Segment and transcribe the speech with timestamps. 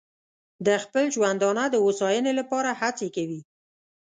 [0.65, 3.41] د خپل ژوندانه د هوساینې لپاره هڅې کوي.